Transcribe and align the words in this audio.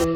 Hallo 0.00 0.08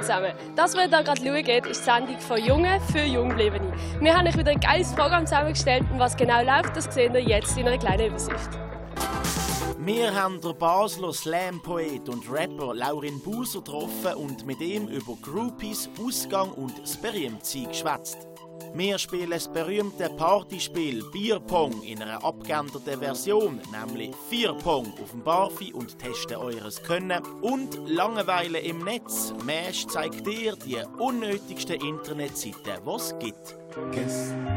zusammen. 0.00 0.32
Das, 0.56 0.74
was 0.74 0.84
ihr 0.84 0.88
da 0.88 1.02
gerade 1.02 1.20
schaut, 1.20 1.66
ist 1.66 1.80
die 1.80 1.84
Sendung 1.84 2.18
von 2.18 2.42
Jungen 2.42 2.80
für 2.90 3.02
Junggebliebene. 3.02 3.74
Wir 4.00 4.16
haben 4.16 4.26
euch 4.26 4.38
wieder 4.38 4.52
ein 4.52 4.60
geiles 4.60 4.94
Programm 4.94 5.26
zusammengestellt 5.26 5.84
und 5.92 5.98
was 5.98 6.16
genau 6.16 6.42
läuft, 6.42 6.74
das 6.74 6.84
seht 6.84 7.12
ihr 7.12 7.20
jetzt 7.20 7.58
in 7.58 7.68
einer 7.68 7.76
kleinen 7.76 8.06
Übersicht. 8.06 8.67
Wir 9.88 10.14
haben 10.14 10.38
den 10.42 10.54
Basler 10.58 11.14
Slam-Poet 11.14 12.10
und 12.10 12.30
Rapper 12.30 12.74
Laurin 12.74 13.18
Buser 13.20 13.60
getroffen 13.60 14.16
und 14.16 14.44
mit 14.44 14.60
ihm 14.60 14.86
über 14.88 15.16
Groupies, 15.22 15.88
Ausgang 15.98 16.50
und 16.50 16.78
das 16.78 16.98
Berühmtsein 16.98 17.68
geschwätzt. 17.68 18.18
Wir 18.74 18.98
spielen 18.98 19.30
das 19.30 19.48
berühmte 19.50 20.10
Partyspiel 20.10 21.02
Bierpong 21.10 21.82
in 21.84 22.02
einer 22.02 22.22
abgeänderten 22.22 23.00
Version, 23.00 23.62
nämlich 23.72 24.14
Vierpong 24.28 24.92
auf 25.02 25.10
dem 25.12 25.22
Barfi 25.22 25.72
und 25.72 25.98
testen 25.98 26.36
eures 26.36 26.82
Können. 26.82 27.22
Und 27.40 27.88
Langeweile 27.88 28.58
im 28.58 28.84
Netz. 28.84 29.32
Mesh 29.46 29.86
zeigt 29.86 30.26
dir 30.26 30.54
die 30.66 30.82
unnötigsten 30.98 31.80
Internetseiten, 31.80 32.84
die 32.84 32.90
es 32.90 33.18
gibt. 33.18 33.56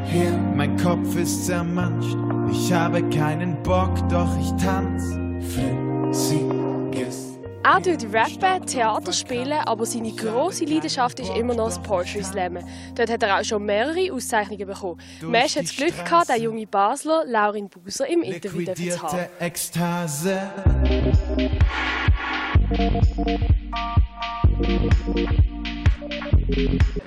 Hier, 0.07 0.31
mein 0.55 0.75
Kopf 0.75 1.15
ist 1.15 1.45
zermanscht. 1.45 2.17
Ich 2.51 2.73
habe 2.73 3.07
keinen 3.09 3.63
Bock, 3.63 3.93
doch 4.09 4.29
ich 4.37 4.51
tanz. 4.61 5.20
Flüssiges. 5.41 7.31
Er 7.63 7.81
tut 7.81 8.11
rappen, 8.11 8.65
Theater 8.65 9.13
spielen, 9.13 9.59
aber 9.65 9.85
seine 9.85 10.11
grosse 10.11 10.65
Leidenschaft 10.65 11.19
ist 11.19 11.29
immer 11.35 11.53
noch 11.53 11.65
das 11.65 11.79
Poetry 11.81 12.23
Slammen. 12.23 12.65
Dort 12.95 13.11
hat 13.11 13.21
er 13.21 13.39
auch 13.39 13.43
schon 13.43 13.63
mehrere 13.63 14.11
Auszeichnungen 14.11 14.65
bekommen. 14.65 14.99
Mensch 15.21 15.55
hat 15.55 15.65
das 15.65 15.75
Glück 15.75 15.95
gehabt, 15.95 16.29
den 16.29 16.41
junge 16.41 16.65
Basler 16.65 17.23
Laurin 17.27 17.69
Buser 17.69 18.07
im 18.07 18.23
Interview 18.23 18.73
zu 18.73 19.01
haben. 19.03 19.27
Ekstase. 19.39 20.41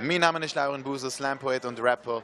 Mein 0.00 0.20
Name 0.20 0.44
ist 0.44 0.54
Lauren 0.54 0.82
Buser, 0.82 1.10
Slam-Poet 1.10 1.64
und 1.64 1.82
Rapper. 1.82 2.22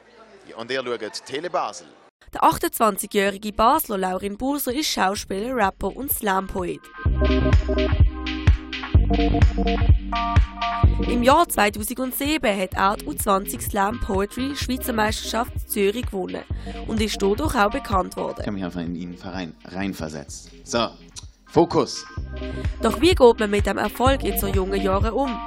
Und 0.55 0.71
ihr 0.71 0.83
schaut 0.83 1.25
Tele 1.25 1.49
Basel. 1.49 1.87
Der 2.33 2.43
28-jährige 2.43 3.51
Basler 3.51 3.97
Laurin 3.97 4.37
Buser 4.37 4.73
ist 4.73 4.87
Schauspieler, 4.87 5.53
Rapper 5.53 5.93
und 5.93 6.13
Slam-Poet. 6.13 6.79
Im 11.09 11.23
Jahr 11.23 11.49
2007 11.49 12.57
hat 12.57 12.73
er 12.73 12.95
die 12.95 13.05
U20 13.05 13.59
Slam 13.59 13.99
Poetry 13.99 14.55
Schweizer 14.55 14.93
Meisterschaft 14.93 15.69
Zürich 15.69 16.05
gewonnen 16.05 16.43
und 16.87 17.01
ist 17.01 17.21
dadurch 17.21 17.53
auch 17.53 17.69
bekannt 17.69 18.15
worden. 18.15 18.37
Ich 18.39 18.47
habe 18.47 18.53
mich 18.53 18.63
einfach 18.63 18.81
in 18.81 18.95
ihn 18.95 19.17
rein, 19.21 19.53
reinversetzt. 19.65 20.51
So, 20.63 20.87
Fokus. 21.47 22.05
Doch 22.81 23.01
wie 23.01 23.13
geht 23.13 23.39
man 23.39 23.49
mit 23.49 23.65
dem 23.65 23.77
Erfolg 23.77 24.23
in 24.23 24.39
so 24.39 24.47
jungen 24.47 24.81
Jahren 24.81 25.11
um? 25.11 25.37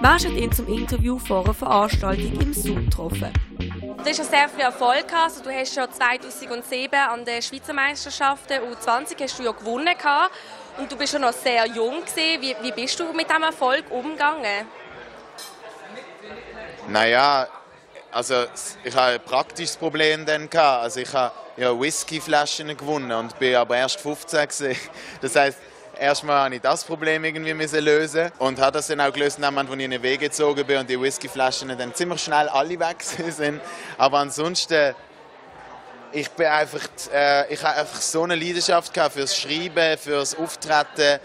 Mensch 0.00 0.24
hat 0.24 0.32
ihn 0.32 0.50
zum 0.50 0.66
Interview 0.66 1.18
vor 1.18 1.44
einer 1.44 1.52
Veranstaltung 1.52 2.40
im 2.40 2.54
Zoom 2.54 2.86
getroffen. 2.86 3.30
Du 3.58 4.04
hast 4.06 4.16
schon 4.16 4.24
sehr 4.24 4.48
viel 4.48 4.62
Erfolg 4.62 5.06
gehabt. 5.06 5.24
Also, 5.24 5.42
du 5.42 5.50
hast 5.50 5.74
schon 5.74 5.92
2007 5.92 6.98
an 6.98 7.22
den 7.26 7.42
Schweizer 7.42 7.74
Meisterschaften 7.74 8.54
U20 8.54 9.20
hast 9.20 9.38
du 9.38 9.42
ja 9.42 9.52
gewonnen 9.52 9.94
gehabt. 9.98 10.34
und 10.78 10.90
du 10.90 10.96
bist 10.96 11.12
schon 11.12 11.20
noch 11.20 11.34
sehr 11.34 11.66
jung 11.66 12.00
gewesen. 12.00 12.40
Wie, 12.40 12.56
wie 12.62 12.72
bist 12.72 12.98
du 12.98 13.12
mit 13.12 13.28
diesem 13.28 13.42
Erfolg 13.42 13.90
umgegangen? 13.90 14.66
Naja, 16.88 17.46
also 18.10 18.44
ich 18.82 18.94
hatte 18.94 19.20
ein 19.20 19.20
praktisches 19.20 19.76
Problem 19.76 20.24
dann. 20.24 20.48
Gehabt. 20.48 20.82
Also 20.82 21.00
ich 21.00 21.12
habe 21.12 21.34
ja 21.58 21.78
Whiskyflaschen 21.78 22.74
gewonnen 22.74 23.12
und 23.12 23.38
bin 23.38 23.54
aber 23.54 23.76
erst 23.76 24.00
15 24.00 24.48
gewesen. 24.48 24.80
Das 25.20 25.36
heißt, 25.36 25.58
erstmal 26.00 26.48
musste 26.48 26.56
ich 26.56 26.62
das 26.62 26.84
Problem 26.84 27.24
irgendwie 27.24 27.54
müssen 27.54 27.84
lösen 27.84 28.32
und 28.38 28.58
habe 28.58 28.72
das 28.72 28.86
dann 28.86 29.00
auch 29.00 29.12
gelöst, 29.12 29.38
in 29.38 29.42
dem 29.42 29.54
Moment, 29.54 29.70
wo 29.70 29.74
ich 29.74 29.84
in 29.84 29.90
den 29.90 30.02
Weg 30.02 30.20
gezogen 30.20 30.66
bin 30.66 30.78
und 30.78 30.88
die 30.88 31.00
Whiskyflaschen 31.00 31.76
dann 31.76 31.94
ziemlich 31.94 32.22
schnell 32.22 32.48
alle 32.48 32.78
weg 32.80 33.02
sind. 33.28 33.60
Aber 33.98 34.18
ansonsten 34.18 34.94
ich 36.12 36.28
bin 36.30 36.46
einfach, 36.46 36.80
äh, 37.12 37.52
ich 37.52 37.62
habe 37.62 37.76
einfach 37.76 38.00
so 38.00 38.24
eine 38.24 38.34
Leidenschaft 38.34 38.92
gehabt 38.92 39.14
fürs 39.14 39.36
Schreiben, 39.36 39.96
fürs 39.96 40.36
Auftreten. 40.36 41.20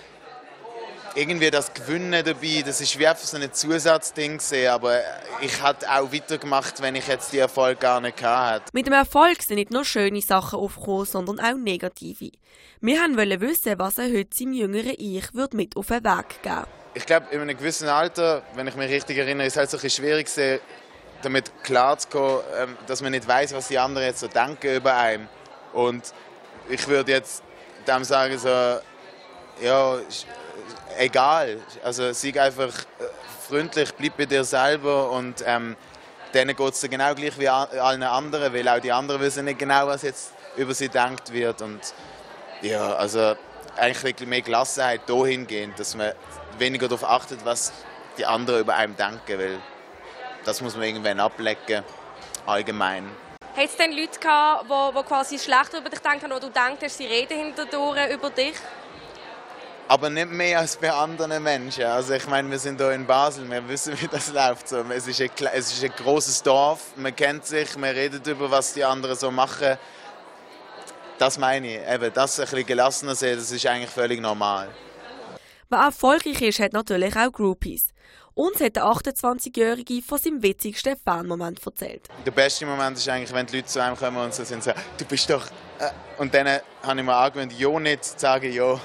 Irgendwie 1.18 1.50
das 1.50 1.74
Gewinnen 1.74 2.24
dabei, 2.26 2.62
das 2.66 2.81
ist 2.81 3.00
wie 3.00 3.08
einfach 3.08 3.24
so 3.24 3.38
ein 3.38 3.53
Zusatzding 3.53 4.38
gewesen, 4.38 4.68
aber 4.68 5.00
ich 5.40 5.64
hätte 5.64 5.90
auch 5.90 6.12
weitergemacht, 6.12 6.81
wenn 6.81 6.96
ich 6.96 7.08
jetzt 7.08 7.31
die 7.31 7.40
Erfolg 7.40 7.80
gar 7.80 8.02
nicht 8.02 8.18
gehabt 8.18 8.66
hätte. 8.66 8.72
Mit 8.74 8.86
dem 8.86 8.94
Erfolg 8.94 9.42
sind 9.42 9.56
nicht 9.56 9.72
nur 9.72 9.86
schöne 9.86 10.22
Sachen 10.22 10.59
aufgekommen, 10.59 11.06
sondern 11.06 11.40
auch 11.40 11.56
negative. 11.56 12.31
Wir 12.81 13.00
wollten 13.00 13.40
wissen, 13.40 13.80
was 13.80 13.98
er 13.98 14.12
heute 14.12 14.36
seinem 14.36 14.53
jüngeren 14.53 14.94
Ich 14.98 15.34
würde 15.34 15.56
mit 15.56 15.78
auf 15.78 15.88
den 15.88 16.03
Weg 16.03 16.44
geben 16.44 16.66
Ich 16.94 17.06
glaube, 17.06 17.28
in 17.32 17.40
einem 17.40 17.58
gewissen 17.58 17.88
Alter, 17.88 18.44
wenn 18.56 18.68
ich 18.68 18.76
mich 18.76 18.92
richtig 18.92 19.18
erinnere, 19.18 19.47
ist 19.47 19.53
es 19.53 19.58
halt 19.58 19.70
so 19.70 19.78
ein 19.78 19.82
bisschen 19.84 20.03
schwierig 20.03 20.28
gewesen, 20.28 20.59
damit 21.22 21.52
klarzukommen, 21.64 22.42
ähm, 22.58 22.78
dass 22.88 23.02
man 23.02 23.12
nicht 23.12 23.26
weiß, 23.26 23.53
was 23.53 23.70
die 23.70 23.80
anderen 23.80 24.06
jetzt 24.06 24.20
so 24.20 24.28
denken 24.28 24.76
über 24.76 24.97
einen. 24.97 25.30
Und 25.72 26.14
ich 26.70 26.86
würde 26.90 27.14
jetzt 27.14 27.42
dem 27.88 28.03
sagen 28.03 28.38
so, 28.38 28.50
ja, 29.62 30.00
egal. 30.98 31.60
Also 31.84 32.12
sei 32.14 32.40
einfach 32.42 32.70
äh, 32.70 33.04
freundlich, 33.48 33.94
bleib 33.94 34.18
bei 34.18 34.26
dir 34.26 34.44
selber 34.44 35.12
und 35.12 35.44
ähm, 35.46 35.76
denen 36.34 36.56
geht 36.56 36.74
es 36.74 36.82
genau 36.82 37.14
gleich 37.14 37.38
wie 37.40 37.48
allen 37.48 38.04
anderen, 38.04 38.54
weil 38.54 38.68
auch 38.68 38.80
die 38.80 38.92
anderen 38.92 39.22
wissen 39.22 39.46
nicht 39.46 39.60
genau, 39.60 39.88
was 39.88 40.02
jetzt 40.02 40.32
über 40.58 40.74
sie 40.74 40.90
denkt 40.90 41.32
wird. 41.32 41.62
Und 41.62 41.80
ja, 42.62 42.94
also 42.96 43.36
eigentlich 43.78 44.28
mehr 44.28 44.42
Gelassenheit 44.42 45.02
dahingehend, 45.08 45.80
dass 45.80 45.96
man 45.96 46.14
weniger 46.58 46.88
darauf 46.88 47.04
achtet, 47.04 47.46
was 47.46 47.72
die 48.18 48.26
anderen 48.26 48.62
über 48.62 48.76
einen 48.76 48.96
denken, 48.96 49.40
weil 49.40 49.60
das 50.44 50.62
muss 50.62 50.76
man 50.76 50.84
irgendwann 50.84 51.20
ablecken, 51.20 51.84
allgemein. 52.46 53.10
Hat 53.56 53.66
es 53.66 53.78
denn 53.78 53.94
Leute 53.94 54.20
gehabt, 54.20 54.66
die, 54.70 54.98
die 54.98 55.04
quasi 55.04 55.40
schlecht 55.40 55.74
über 55.74 55.90
dich 55.90 56.00
denken 56.00 56.32
oder 56.32 56.42
du 56.42 56.50
denkst, 56.50 56.94
sie 56.94 57.06
reden 57.06 57.38
hinterdurch 57.38 58.12
über 58.12 58.30
dich? 58.30 58.56
Aber 59.88 60.09
nicht 60.09 60.31
mehr 60.31 60.59
als 60.59 60.78
bei 60.78 60.91
anderen 60.91 61.44
Menschen. 61.44 61.84
Also 61.84 62.13
ich 62.13 62.28
meine, 62.28 62.50
wir 62.50 62.57
sind 62.57 62.79
hier 62.79 62.91
in 62.91 63.06
Basel, 63.06 63.50
wir 63.50 63.68
wissen, 63.69 63.94
wie 64.01 64.07
das 64.07 64.31
läuft. 64.34 64.68
So, 64.68 64.78
es, 64.90 65.07
ist 65.07 65.22
ein, 65.22 65.29
es 65.53 65.72
ist 65.72 65.84
ein 65.84 65.91
großes 65.91 66.41
Dorf, 66.41 66.94
man 66.96 67.16
kennt 67.16 67.46
sich, 67.46 67.78
man 67.78 67.91
redet 67.91 68.25
über, 68.25 68.50
was 68.50 68.73
die 68.73 68.84
anderen 68.84 69.16
so 69.16 69.29
machen. 69.29 69.78
Das 71.19 71.38
meine 71.38 71.68
ich. 71.68 71.88
Eben, 71.88 72.12
das 72.13 72.40
ein 72.40 72.46
bisschen 72.46 72.66
gelassener 72.66 73.16
sehen, 73.16 73.38
das 73.38 73.51
ist 73.51 73.66
eigentlich 73.68 73.91
völlig 73.91 74.19
normal. 74.19 74.69
Wer 75.69 75.79
erfolgreich 75.79 76.41
ist, 76.41 76.59
hat 76.59 76.73
natürlich 76.73 77.16
auch 77.16 77.31
Groupies. 77.31 77.90
Uns 78.34 78.59
hat 78.59 78.75
der 78.75 78.84
28-Jährige 78.84 80.02
von 80.02 80.17
seinem 80.17 80.44
witzigsten 80.44 80.97
Fanmoment 80.97 81.66
erzählt. 81.66 82.09
Der 82.25 82.31
beste 82.31 82.66
Moment 82.66 82.97
ist 82.97 83.07
eigentlich, 83.07 83.34
wenn 83.34 83.46
die 83.46 83.57
Leute 83.57 83.67
zu 83.67 83.81
einem 83.81 83.96
kommen 83.96 84.17
und 84.17 84.34
so 84.34 84.44
sind 84.44 84.62
so, 84.63 84.72
du 84.97 85.06
bist 85.06 85.29
doch... 85.29 85.46
Äh. 85.79 85.90
Und 86.17 86.34
dann 86.34 86.59
habe 86.84 87.00
ich 87.00 87.06
mir 87.06 87.16
angewöhnt, 87.16 87.53
ja 87.57 87.79
nicht 87.79 88.03
zu 88.03 88.19
sagen, 88.19 88.52
ja. 88.52 88.79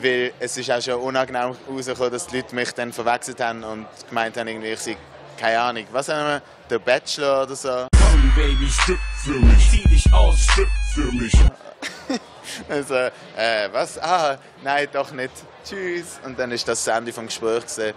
Weil 0.00 0.32
es 0.38 0.56
ist 0.56 0.70
auch 0.70 0.80
schon 0.80 0.94
unangenehm 0.94 1.56
herausgekommen, 1.66 2.12
dass 2.12 2.26
die 2.26 2.36
Leute 2.36 2.54
mich 2.54 2.72
dann 2.72 2.92
verwechselt 2.92 3.40
haben 3.40 3.64
und 3.64 3.86
gemeint 4.08 4.36
haben, 4.36 4.46
irgendwie, 4.46 4.72
ich 4.72 4.80
sei, 4.80 4.96
keine 5.36 5.60
Ahnung, 5.60 5.86
was 5.90 6.08
haben 6.08 6.26
wir, 6.26 6.42
der 6.70 6.78
Bachelor 6.78 7.42
oder 7.42 7.56
so. 7.56 7.86
Komm, 7.98 8.32
Baby, 8.36 8.68
stipp 8.70 8.98
für 9.24 9.32
mich. 9.32 9.70
Zieh 9.70 9.88
dich 9.88 10.12
aus, 10.12 10.40
stipp 10.40 10.68
für 10.94 11.12
mich. 11.12 11.32
Also, 12.68 12.94
äh, 12.94 13.68
was? 13.70 13.98
Ah, 13.98 14.36
nein, 14.64 14.88
doch 14.92 15.12
nicht. 15.12 15.30
Tschüss. 15.64 16.18
Und 16.24 16.38
dann 16.38 16.50
ist 16.50 16.66
das 16.66 16.82
das 16.82 16.96
Ende 16.96 17.12
vom 17.12 17.26
Gespräch. 17.26 17.60
Gewesen. 17.60 17.92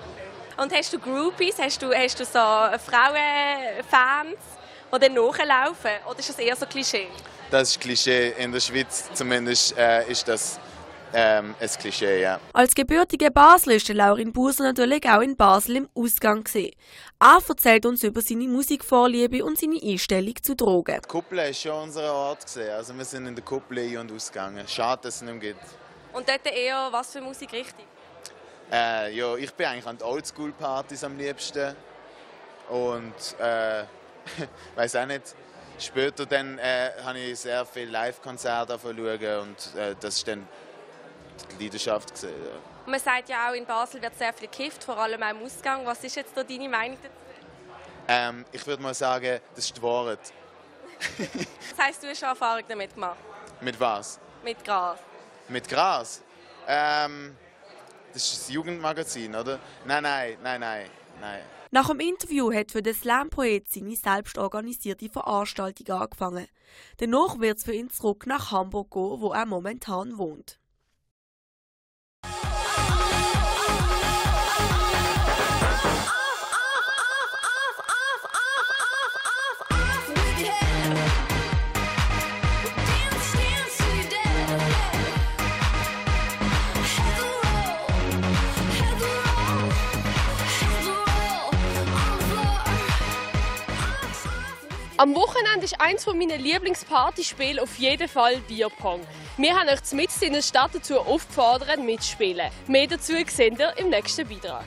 Und 0.58 0.74
hast 0.74 0.94
du 0.94 1.00
Groupies, 1.00 1.56
hast 1.58 1.82
du, 1.82 1.92
hast 1.94 2.20
du 2.20 2.26
so 2.26 2.38
Frauenfans, 2.38 4.38
die 4.94 5.00
dann 5.00 5.14
nachlaufen? 5.14 5.92
Oder 6.08 6.20
ist 6.20 6.30
das 6.30 6.38
eher 6.38 6.56
so 6.56 6.66
Klischee? 6.66 7.08
Das 7.50 7.70
ist 7.70 7.80
Klischee. 7.80 8.34
In 8.38 8.52
der 8.52 8.60
Schweiz 8.60 9.10
zumindest 9.14 9.76
äh, 9.78 10.12
ist 10.12 10.28
das 10.28 10.60
ähm, 11.14 11.56
ein 11.60 11.70
Klischee, 11.70 12.22
ja. 12.22 12.40
Als 12.54 12.74
gebürtige 12.74 13.32
Basler 13.32 13.76
ist 13.76 13.90
Laurin 13.90 14.32
Buser 14.32 14.64
natürlich 14.64 15.08
auch 15.10 15.22
in 15.22 15.36
Basel 15.36 15.78
im 15.78 15.90
Ausgang. 15.94 16.44
Gewesen. 16.44 16.72
Er 17.20 17.40
erzählt 17.48 17.86
uns 17.86 18.04
über 18.04 18.22
seine 18.22 18.48
Musikvorliebe 18.48 19.44
und 19.44 19.60
seine 19.60 19.80
Einstellung 19.82 20.36
zu 20.42 20.56
Drogen. 20.56 21.00
Die 21.04 21.08
Kuppel 21.08 21.38
war 21.38 21.54
schon 21.54 21.84
unser 21.84 22.14
Ort. 22.14 22.46
Gewesen. 22.46 22.72
Also 22.72 22.98
wir 22.98 23.06
sind 23.06 23.28
in 23.28 23.36
der 23.36 23.44
Kuppel 23.44 23.80
ein- 23.80 23.98
und 23.98 24.12
ausgegangen. 24.12 24.68
Schade, 24.68 25.02
dass 25.04 25.16
es 25.16 25.22
nicht 25.22 25.32
mehr 25.32 25.54
gibt. 25.54 25.66
Und 26.14 26.28
dort 26.28 26.46
eher 26.46 26.88
was 26.92 27.12
für 27.12 27.22
Musikrichtung? 27.22 27.86
Äh, 28.72 29.16
ja, 29.16 29.36
ich 29.36 29.54
bin 29.54 29.68
eigentlich 29.68 29.88
an 29.88 29.98
die 29.98 30.04
Oldschool-Partys 30.04 31.04
am 31.04 31.18
liebsten. 31.18 31.76
Und 32.70 33.14
äh, 33.40 33.84
weiß 34.76 34.96
auch 34.96 35.06
nicht. 35.06 35.36
Später 35.78 36.26
dann 36.26 36.60
äh, 36.60 36.92
habe 37.04 37.20
ich 37.20 37.40
sehr 37.40 37.66
viele 37.66 37.92
Live-Konzerte 37.92 38.78
schauen 38.82 38.96
und 38.96 39.80
äh, 39.80 39.96
das 40.00 40.18
ist 40.18 40.28
dann 40.28 40.48
die 41.48 41.64
Leidenschaft. 41.64 42.10
Gewesen, 42.10 42.30
ja. 42.30 42.90
Man 42.92 43.00
sagt 43.00 43.30
ja 43.30 43.50
auch, 43.50 43.54
in 43.54 43.66
Basel 43.66 44.02
wird 44.02 44.18
sehr 44.18 44.34
viel 44.34 44.48
gekifft, 44.48 44.84
vor 44.84 44.98
allem 44.98 45.22
auch 45.22 45.30
im 45.30 45.44
Ausgang. 45.44 45.86
Was 45.86 46.04
ist 46.04 46.16
jetzt 46.16 46.36
da 46.36 46.44
deine 46.44 46.70
Meinung 46.70 46.98
dazu? 47.02 47.16
Ähm, 48.08 48.46
ich 48.52 48.66
würde 48.66 48.82
mal 48.82 48.94
sagen, 48.94 49.40
das 49.56 49.66
ist 49.66 49.78
die 49.78 49.82
Wahrheit. 49.82 50.20
Das 51.72 51.88
heisst, 51.88 52.04
du 52.04 52.08
hast 52.08 52.20
schon 52.20 52.30
Erfahrung 52.30 52.64
damit 52.68 52.94
gemacht? 52.94 53.18
Mit 53.62 53.80
was? 53.80 54.20
Mit 54.44 54.64
Gras? 54.64 55.00
Mit 55.48 55.68
Gras? 55.68 56.22
Ähm, 56.68 57.36
das 58.14 58.24
ist 58.24 58.42
das 58.42 58.50
Jugendmagazin, 58.50 59.34
oder? 59.36 59.60
Nein, 59.86 60.04
nein, 60.04 60.38
nein, 60.44 60.60
nein, 60.60 60.90
nein. 61.20 61.42
Nach 61.74 61.88
dem 61.88 62.02
Interview 62.02 62.54
hat 62.54 62.72
für 62.72 62.82
den 62.82 62.94
Slam-Poet 62.94 63.70
seine 63.70 63.96
selbst 63.96 64.38
organisierte 64.38 65.10
Veranstaltung 65.10 65.88
angefangen. 65.96 66.48
Danach 66.98 67.40
wird 67.40 67.60
es 67.60 67.64
für 67.64 67.74
ihn 67.74 67.90
zurück 67.90 68.26
nach 68.28 68.52
Hamburg 68.52 68.92
gehen, 68.92 69.22
wo 69.22 69.32
er 69.32 69.46
momentan 69.46 70.18
wohnt. 70.18 70.60
Am 95.02 95.16
Wochenende 95.16 95.66
ist 95.66 95.82
eins 95.82 96.06
meiner 96.06 96.38
Lieblingspartyspiele 96.38 97.60
auf 97.60 97.76
jeden 97.80 98.08
Fall 98.08 98.38
Bierpong. 98.48 99.02
Wir 99.36 99.60
haben 99.60 99.68
euch 99.68 99.92
mitten 99.94 100.26
in 100.26 100.34
der 100.34 100.44
Stadt 100.44 100.76
dazu 100.76 101.00
aufgefordert, 101.00 101.80
mitzuspielen. 101.80 102.52
Mehr 102.68 102.86
dazu 102.86 103.14
seht 103.26 103.58
ihr 103.58 103.74
im 103.80 103.90
nächsten 103.90 104.28
Beitrag. 104.28 104.66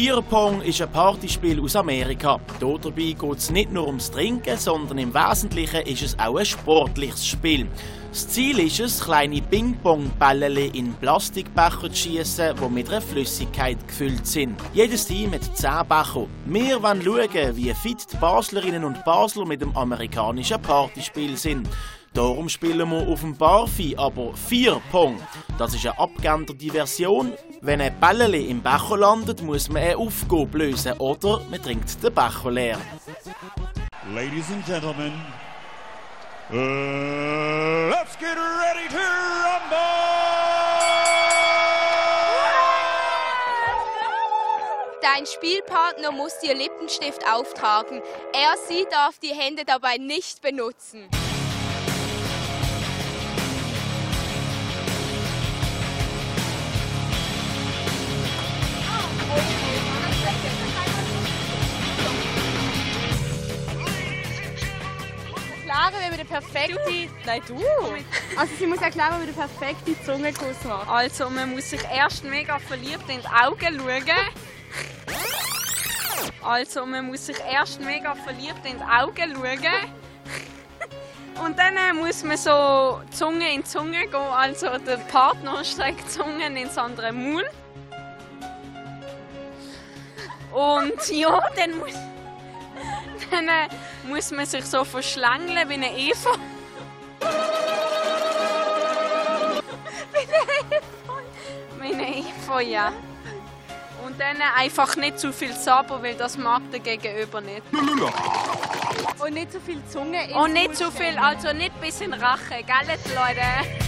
Bierpong 0.00 0.62
ist 0.62 0.80
ein 0.80 0.92
Partyspiel 0.92 1.60
aus 1.60 1.74
Amerika. 1.74 2.38
Hier 2.60 2.78
dabei 2.80 3.16
geht 3.18 3.38
es 3.38 3.50
nicht 3.50 3.72
nur 3.72 3.88
ums 3.88 4.12
Trinken, 4.12 4.56
sondern 4.56 4.96
im 4.98 5.12
Wesentlichen 5.12 5.80
ist 5.86 6.02
es 6.02 6.18
auch 6.20 6.36
ein 6.36 6.46
sportliches 6.46 7.26
Spiel. 7.26 7.66
Das 8.12 8.28
Ziel 8.28 8.60
ist 8.60 8.78
es, 8.78 9.00
kleine 9.00 9.42
Ping-Pong-Bälle 9.42 10.66
in 10.66 10.94
Plastikbecher 10.94 11.90
zu 11.90 11.96
schießen, 11.96 12.54
die 12.56 12.68
mit 12.72 12.88
einer 12.88 13.00
Flüssigkeit 13.00 13.76
gefüllt 13.88 14.24
sind. 14.24 14.60
Jedes 14.72 15.04
Team 15.04 15.32
hat 15.32 15.56
10 15.56 15.88
Becher. 15.88 16.28
Wir 16.46 16.80
wollen 16.80 17.02
schauen, 17.02 17.56
wie 17.56 17.74
fit 17.74 18.06
die 18.12 18.16
Baslerinnen 18.18 18.84
und 18.84 19.04
Basler 19.04 19.46
mit 19.46 19.62
dem 19.62 19.76
amerikanischen 19.76 20.62
Partyspiel 20.62 21.36
sind. 21.36 21.68
Darum 22.18 22.48
spielen 22.48 22.90
wir 22.90 23.06
auf 23.06 23.20
dem 23.20 23.36
Barfi 23.36 23.94
aber 23.96 24.34
vier 24.34 24.82
Pong. 24.90 25.22
Das 25.56 25.72
ist 25.72 25.86
eine 25.86 25.96
abgeänderte 26.00 26.68
Version. 26.68 27.32
Wenn 27.60 27.80
ein 27.80 27.94
Bälleli 28.00 28.46
im 28.46 28.60
Becher 28.60 28.96
landet, 28.96 29.40
muss 29.40 29.68
man 29.68 29.84
eine 29.84 29.96
Aufgabe 29.96 30.58
lösen 30.58 30.94
oder 30.94 31.40
man 31.48 31.62
trinkt 31.62 32.02
den 32.02 32.12
Becher 32.12 32.50
leer. 32.50 32.80
Ladies 34.12 34.50
and 34.50 34.66
gentlemen, 34.66 35.12
uh, 36.50 37.88
let's 37.88 38.18
get 38.18 38.36
ready 38.36 38.88
to 38.88 38.98
rumble! 38.98 39.78
Dein 45.00 45.24
Spielpartner 45.24 46.10
muss 46.10 46.36
dir 46.40 46.56
Lippenstift 46.56 47.22
auftragen. 47.32 48.02
Er, 48.32 48.56
sie 48.68 48.86
darf 48.90 49.20
die 49.20 49.34
Hände 49.34 49.64
dabei 49.64 49.98
nicht 49.98 50.42
benutzen. 50.42 51.08
Erklären, 65.78 66.02
wie 66.02 66.08
man 66.08 66.18
den 66.18 66.26
perfekten... 66.26 67.10
Nein, 67.24 67.42
du! 67.46 67.56
Also 68.36 68.54
sie 68.58 68.66
muss 68.66 68.80
erklären, 68.80 69.14
wie 69.14 69.18
man 69.18 69.26
den 69.26 69.34
perfekten 69.34 69.96
Zungenkuss 70.04 70.64
macht. 70.64 70.88
Also 70.88 71.30
man 71.30 71.52
muss 71.52 71.70
sich 71.70 71.82
erst 71.92 72.24
mega 72.24 72.58
verliebt 72.58 73.08
in 73.08 73.20
die 73.20 73.26
Augen 73.26 73.78
schauen. 73.78 74.16
Also 76.42 76.86
man 76.86 77.06
muss 77.06 77.26
sich 77.26 77.38
erst 77.50 77.80
mega 77.80 78.14
verliebt 78.14 78.64
in 78.64 78.78
die 78.78 78.84
Augen 78.84 79.34
schauen. 79.34 79.92
Und 81.44 81.56
dann 81.56 81.76
äh, 81.76 81.92
muss 81.92 82.24
man 82.24 82.36
so 82.36 83.00
Zunge 83.12 83.54
in 83.54 83.64
Zunge 83.64 84.08
gehen, 84.08 84.14
also 84.14 84.76
der 84.78 84.96
Partner 84.96 85.64
streckt 85.64 86.10
Zungen 86.10 86.56
ins 86.56 86.76
andere 86.76 87.12
Mund. 87.12 87.48
Und 90.52 91.08
ja, 91.10 91.40
dann 91.54 91.78
muss, 91.78 91.94
dann, 93.30 93.48
muss 94.04 94.30
man 94.30 94.46
sich 94.46 94.64
so 94.64 94.84
verschlängeln 94.84 95.68
wie 95.68 95.74
eine 95.74 95.96
Eva. 95.96 96.30
wie 100.12 100.18
eine 100.18 100.42
Eva. 100.70 101.20
Wie 101.80 101.94
eine 101.94 102.18
Eva, 102.18 102.60
ja. 102.60 102.92
Und 104.04 104.18
dann 104.20 104.36
einfach 104.56 104.96
nicht 104.96 105.18
zu 105.18 105.32
viel 105.32 105.52
Sabber, 105.52 106.02
weil 106.02 106.14
das 106.14 106.38
mag 106.38 106.62
der 106.70 106.80
Gegenüber 106.80 107.40
nicht. 107.40 107.62
Und 109.18 109.34
nicht 109.34 109.52
so 109.52 109.60
viel 109.60 109.82
Zunge 109.90 110.28
Und 110.34 110.52
nicht 110.52 110.76
zu 110.76 110.90
viel, 110.90 111.18
also 111.18 111.52
nicht 111.52 111.78
bis 111.80 112.00
in 112.00 112.14
Rache, 112.14 112.62
gell, 112.64 112.98
Leute? 113.14 113.87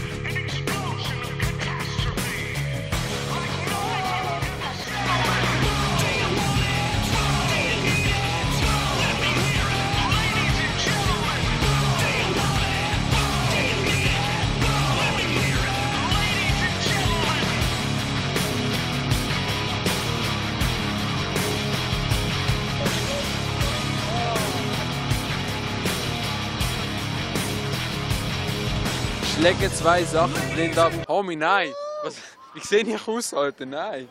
Schläge 29.41 29.73
zwei 29.73 30.05
Sachen 30.05 30.35
blind 30.53 30.77
ab. 30.77 30.93
Homie, 31.09 31.35
nein. 31.35 31.73
Was, 32.03 32.17
wie 32.53 32.61
sehe 32.61 32.83
ich 32.83 33.09
aus, 33.09 33.33
Alter? 33.33 33.65
Nein. 33.65 34.07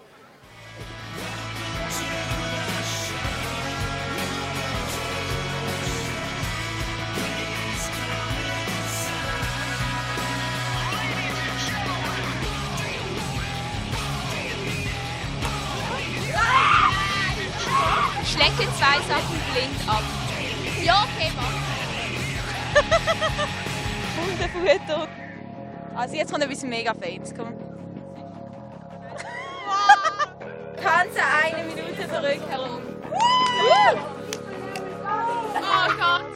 Schlecke 18.26 18.68
zwei 18.80 18.98
Sachen 19.08 19.40
blind 19.54 19.88
ab. 19.88 20.04
Ja, 20.84 21.04
okay, 21.04 21.32
mach. 21.36 21.54
Hundefutter. 24.20 25.19
Also 26.00 26.15
jetzt 26.15 26.32
kommt 26.32 26.46
etwas 26.46 26.63
mega 26.63 26.94
Fates. 26.94 27.34
Komm. 27.36 27.53
Ganze 30.82 31.20
eine 31.22 31.63
Minute 31.65 32.08
zurück 32.08 32.39
herum. 32.50 32.82
Oh 35.56 35.88
Gott. 36.00 36.29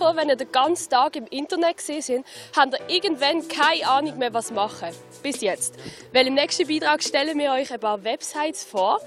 Sicher, 0.00 0.16
wenn 0.16 0.28
ihr 0.28 0.36
den 0.36 0.50
ganzen 0.50 0.90
Tag 0.90 1.16
im 1.16 1.26
Internet 1.26 1.80
sind, 1.80 2.26
habt 2.56 2.74
ihr 2.74 2.96
irgendwann 2.96 3.46
keine 3.48 3.86
Ahnung 3.88 4.18
mehr, 4.18 4.32
was 4.32 4.50
machen. 4.50 4.88
Bis 5.22 5.40
jetzt. 5.40 5.76
Weil 6.12 6.26
im 6.26 6.34
nächsten 6.34 6.66
Beitrag 6.66 7.02
stellen 7.02 7.38
wir 7.38 7.52
euch 7.52 7.72
ein 7.72 7.80
paar 7.80 8.02
Websites 8.02 8.64
vor, 8.64 9.00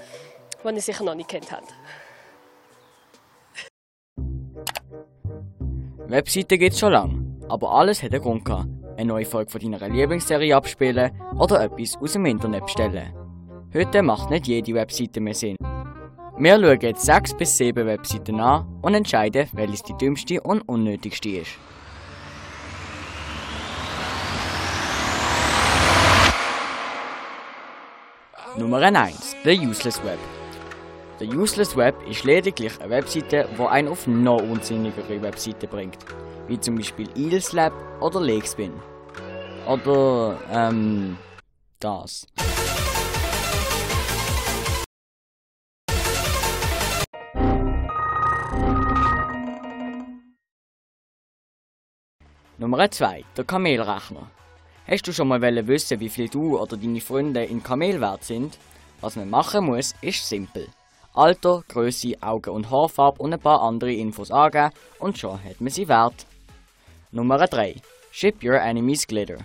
die 0.64 0.74
ihr 0.74 0.80
sicher 0.80 1.04
noch 1.04 1.14
nicht 1.14 1.28
kennt 1.28 1.50
habt. 1.50 1.74
Webseiten 6.06 6.58
gibt 6.58 6.74
es 6.74 6.78
schon 6.78 6.92
lange, 6.92 7.24
aber 7.48 7.72
alles 7.72 8.02
hat 8.02 8.12
einen 8.12 8.22
Grund 8.22 8.44
gehabt. 8.44 8.68
eine 8.96 9.06
neue 9.06 9.24
Folge 9.24 9.50
von 9.50 9.60
deiner 9.60 9.88
Lieblingsserie 9.88 10.54
abspielen 10.54 11.10
oder 11.36 11.60
etwas 11.64 11.96
aus 11.96 12.12
dem 12.12 12.26
Internet 12.26 12.64
bestellen. 12.64 13.12
Heute 13.74 14.02
macht 14.02 14.30
nicht 14.30 14.46
jede 14.46 14.74
Webseite 14.74 15.20
mehr 15.20 15.34
Sinn. 15.34 15.56
Wir 16.36 16.60
schauen 16.60 16.80
jetzt 16.80 17.06
6 17.06 17.34
bis 17.34 17.56
7 17.58 17.86
Webseiten 17.86 18.40
an 18.40 18.66
und 18.82 18.94
entscheiden, 18.94 19.48
welches 19.52 19.84
die 19.84 19.96
dümmste 19.96 20.40
und 20.40 20.62
unnötigste 20.62 21.28
ist. 21.28 21.52
Nummer 28.58 28.78
1. 28.78 29.36
The 29.44 29.56
Useless 29.64 30.02
Web. 30.02 30.18
The 31.20 31.28
Useless 31.28 31.76
Web 31.76 31.94
ist 32.08 32.24
lediglich 32.24 32.80
eine 32.80 32.90
Webseite, 32.90 33.48
die 33.56 33.62
einen 33.62 33.86
auf 33.86 34.08
noch 34.08 34.42
unsinnigere 34.42 35.22
Webseiten 35.22 35.68
bringt, 35.68 35.98
wie 36.48 36.58
zum 36.58 36.74
Beispiel 36.74 37.08
Eilslab 37.16 37.72
oder 38.00 38.20
Legspin. 38.20 38.72
Oder, 39.68 40.36
ähm, 40.52 41.16
das. 41.78 42.26
Nummer 52.64 52.90
2. 52.90 53.26
Der 53.36 53.44
Kamelrechner. 53.44 54.30
Hast 54.88 55.06
du 55.06 55.12
schon 55.12 55.28
mal 55.28 55.42
wissen, 55.42 56.00
wie 56.00 56.08
viel 56.08 56.30
du 56.30 56.58
oder 56.58 56.78
deine 56.78 57.02
Freunde 57.02 57.44
in 57.44 57.62
Kamel 57.62 58.00
wert 58.00 58.24
sind? 58.24 58.56
Was 59.02 59.16
man 59.16 59.28
machen 59.28 59.66
muss, 59.66 59.94
ist 60.00 60.26
simpel. 60.26 60.68
Alter, 61.12 61.62
Größe, 61.68 62.14
Augen- 62.22 62.54
und 62.54 62.70
Haarfarbe 62.70 63.22
und 63.22 63.34
ein 63.34 63.38
paar 63.38 63.60
andere 63.60 63.92
Infos 63.92 64.30
angeben 64.30 64.70
und 64.98 65.18
schon 65.18 65.44
hat 65.44 65.60
man 65.60 65.68
sie 65.68 65.88
wert. 65.88 66.24
Nummer 67.12 67.36
3. 67.36 67.76
Ship 68.10 68.42
Your 68.42 68.58
Enemies 68.62 69.06
Glitter. 69.06 69.36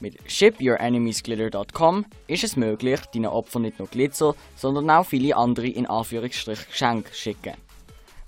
Mit 0.00 0.18
shipyourenemiesglitter.com 0.28 2.04
ist 2.26 2.42
es 2.42 2.56
möglich, 2.56 2.98
deinen 3.14 3.26
Opfern 3.26 3.62
nicht 3.62 3.78
nur 3.78 3.86
Glitzer, 3.86 4.34
sondern 4.56 4.90
auch 4.90 5.06
viele 5.06 5.36
andere 5.36 5.68
in 5.68 5.86
Anführungsstrich 5.86 6.66
Geschenke 6.66 7.14
schicken. 7.14 7.54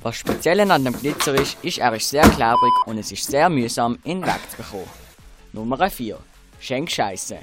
Was 0.04 0.16
speziell 0.16 0.68
an 0.68 0.84
dem 0.84 0.98
Glitzer 0.98 1.34
ist, 1.34 1.56
ist, 1.62 1.78
er 1.78 1.94
ist 1.94 2.08
sehr 2.08 2.28
klebrig 2.28 2.72
und 2.86 2.98
es 2.98 3.12
ist 3.12 3.24
sehr 3.24 3.48
mühsam, 3.48 3.98
ihn 4.02 4.20
wegzubekommen. 4.20 4.88
Nummer 5.52 5.88
4. 5.88 6.18
Schenk 6.58 6.90
Scheisse. 6.90 7.38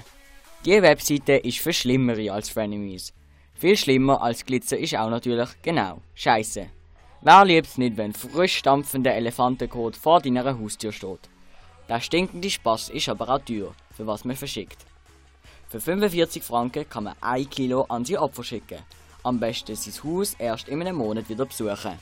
Diese 0.65 0.81
Webseite 0.81 1.37
ist 1.37 1.59
für 1.59 1.71
Schlimmere 1.71 2.33
als 2.33 2.49
Frenemies. 2.49 3.13
Viel 3.53 3.77
schlimmer 3.77 4.21
als 4.21 4.45
Glitzer 4.45 4.77
ist 4.77 4.97
auch 4.97 5.09
natürlich, 5.09 5.49
genau, 5.61 6.01
Scheisse. 6.13 6.67
Wer 7.21 7.45
liebt 7.45 7.67
es 7.67 7.77
nicht, 7.77 7.95
wenn 7.95 8.11
frisch 8.11 8.57
stampfender 8.57 9.13
Elefantenkot 9.13 9.95
vor 9.95 10.19
deiner 10.19 10.59
Haustür 10.59 10.91
steht? 10.91 11.29
Der 11.87 12.01
stinkende 12.01 12.49
Spaß 12.49 12.89
ist 12.89 13.07
aber 13.07 13.29
auch 13.29 13.39
teuer, 13.39 13.73
für 13.95 14.05
was 14.05 14.25
man 14.25 14.35
verschickt. 14.35 14.85
Für 15.69 15.79
45 15.79 16.43
Franken 16.43 16.89
kann 16.89 17.05
man 17.05 17.15
1 17.21 17.49
Kilo 17.51 17.83
an 17.83 18.03
sein 18.03 18.17
Opfer 18.17 18.43
schicken. 18.43 18.79
Am 19.23 19.39
besten 19.39 19.77
sein 19.77 20.03
Haus 20.03 20.35
erst 20.37 20.67
in 20.67 20.81
einem 20.81 20.97
Monat 20.97 21.29
wieder 21.29 21.45
besuchen. 21.45 21.97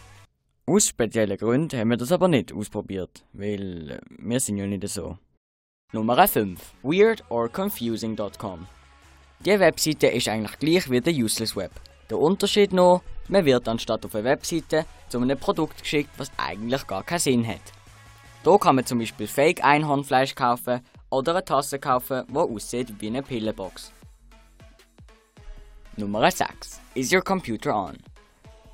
Aus 0.70 0.88
speziellen 0.88 1.38
Gründen 1.38 1.80
haben 1.80 1.92
wir 1.92 1.96
das 1.96 2.12
aber 2.12 2.28
nicht 2.28 2.52
ausprobiert, 2.52 3.24
weil 3.32 3.92
äh, 3.92 4.00
wir 4.18 4.40
sind 4.42 4.58
ja 4.58 4.68
nicht 4.68 4.86
so. 4.90 5.18
Nummer 5.94 6.28
5. 6.28 6.60
weirdorconfusing.com 6.84 8.68
Die 9.46 9.60
Webseite 9.62 10.08
ist 10.08 10.28
eigentlich 10.28 10.60
gleich 10.60 10.92
wie 10.92 11.00
der 11.00 11.14
Useless 11.14 11.56
Web. 11.56 11.72
Der 12.10 12.18
Unterschied 12.18 12.74
noch, 12.74 13.02
man 13.30 13.46
wird 13.46 13.66
anstatt 13.70 14.06
auf 14.06 14.14
eine 14.14 14.26
Webseite 14.26 14.86
zu 15.08 15.22
einem 15.22 15.40
Produkt 15.40 15.84
geschickt, 15.84 16.10
was 16.18 16.32
eigentlich 16.36 16.86
gar 16.86 17.04
keinen 17.04 17.20
Sinn 17.20 17.48
hat. 17.48 17.62
Hier 18.44 18.60
kann 18.60 18.76
man 18.76 18.86
zum 18.86 19.00
Beispiel 19.00 19.28
Fake 19.28 19.64
Einhornfleisch 19.64 20.36
kaufen 20.36 20.82
oder 21.10 21.32
eine 21.32 21.46
Tasse 21.46 21.80
kaufen, 21.80 22.26
die 22.30 22.36
aussieht 22.36 22.94
wie 23.00 23.08
eine 23.08 23.24
Pillenbox. 23.24 23.94
Nummer 25.96 26.30
6. 26.30 26.82
Is 26.94 27.14
your 27.14 27.22
computer 27.22 27.74
on? 27.74 27.96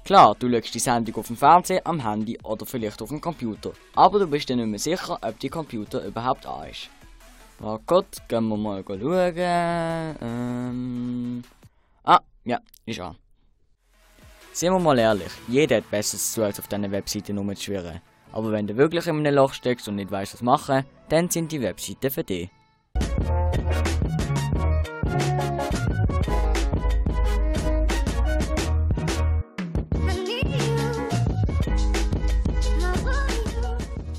Klar, 0.06 0.36
du 0.38 0.52
schaust 0.52 0.76
die 0.76 0.80
Sendung 0.80 1.16
auf 1.16 1.28
dem 1.28 1.38
Fernseher, 1.38 1.82
am 1.86 2.04
Handy 2.06 2.38
oder 2.44 2.66
vielleicht 2.66 3.02
auf 3.02 3.08
dem 3.08 3.22
Computer, 3.22 3.72
aber 3.96 4.20
du 4.20 4.28
bist 4.28 4.50
dir 4.50 4.58
nicht 4.58 4.68
mehr 4.68 4.78
sicher, 4.78 5.18
ob 5.22 5.40
die 5.40 5.48
Computer 5.48 6.04
überhaupt 6.04 6.46
an 6.46 6.70
ist. 6.70 6.90
Oh 7.62 7.80
Gott, 7.86 8.18
gehen 8.28 8.50
wir 8.50 8.58
mal 8.58 8.84
schauen. 8.86 10.18
Ähm... 10.22 11.44
Ah, 12.04 12.20
ja, 12.44 12.60
ist 12.86 13.00
an. 13.00 13.16
Seien 14.52 14.74
wir 14.74 14.80
mal 14.80 15.00
ehrlich, 15.00 15.32
jeder 15.48 15.78
hat 15.78 15.90
Besseres 15.90 16.34
zu 16.34 16.44
als 16.44 16.60
auf 16.60 16.68
diesen 16.68 16.92
Webseiten 16.92 17.38
rumzuschwirren. 17.38 18.02
Aber 18.34 18.52
wenn 18.52 18.68
du 18.68 18.76
wirklich 18.76 19.08
in 19.08 19.16
einem 19.16 19.36
Loch 19.36 19.54
steckst 19.54 19.88
und 19.88 19.96
nicht 19.96 20.12
weißt, 20.12 20.34
was 20.34 20.42
machen, 20.42 20.84
dann 21.08 21.30
sind 21.30 21.50
die 21.50 21.62
Webseiten 21.62 22.12
für 22.12 22.26
dich. 22.26 22.50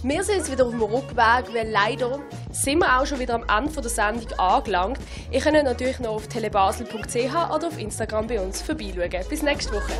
Wir 0.06 0.23
sind 0.23 0.37
jetzt 0.37 0.52
wieder 0.52 0.66
auf 0.66 0.70
dem 0.73 0.82
Rückweg, 0.82 1.54
weil 1.54 1.70
leider 1.70 2.20
sind 2.52 2.80
wir 2.80 3.00
auch 3.00 3.06
schon 3.06 3.20
wieder 3.20 3.37
am 3.37 3.44
Ende 3.49 3.80
der 3.80 3.88
Sendung 3.88 4.30
angelangt. 4.38 4.99
Ihr 5.30 5.40
könnt 5.40 5.64
natürlich 5.64 5.99
noch 5.99 6.16
auf 6.16 6.28
telebasel.ch 6.28 7.16
oder 7.16 7.68
auf 7.68 7.78
Instagram 7.78 8.26
bei 8.26 8.38
uns 8.38 8.61
vorbeischauen. 8.61 9.25
Bis 9.30 9.42
nächste 9.42 9.73
Woche. 9.73 9.92